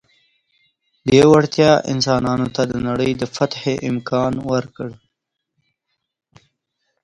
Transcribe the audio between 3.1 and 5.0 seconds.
د فتحې امکان ورکړ.